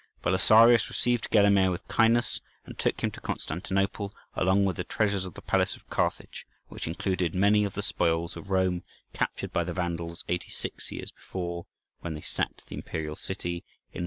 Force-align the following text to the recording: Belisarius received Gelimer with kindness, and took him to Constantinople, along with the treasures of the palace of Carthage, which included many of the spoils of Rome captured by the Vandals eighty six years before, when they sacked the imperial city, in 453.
Belisarius 0.23 0.89
received 0.89 1.29
Gelimer 1.29 1.69
with 1.69 1.87
kindness, 1.87 2.41
and 2.65 2.75
took 2.79 3.01
him 3.01 3.11
to 3.11 3.21
Constantinople, 3.21 4.15
along 4.35 4.65
with 4.65 4.77
the 4.77 4.83
treasures 4.83 5.25
of 5.25 5.35
the 5.35 5.43
palace 5.43 5.75
of 5.75 5.87
Carthage, 5.91 6.47
which 6.69 6.87
included 6.87 7.35
many 7.35 7.63
of 7.65 7.75
the 7.75 7.83
spoils 7.83 8.35
of 8.35 8.49
Rome 8.49 8.81
captured 9.13 9.53
by 9.53 9.63
the 9.63 9.73
Vandals 9.73 10.23
eighty 10.27 10.49
six 10.49 10.91
years 10.91 11.11
before, 11.11 11.67
when 11.99 12.15
they 12.15 12.21
sacked 12.21 12.63
the 12.65 12.73
imperial 12.77 13.15
city, 13.15 13.57
in 13.59 13.99
453. 13.99 13.99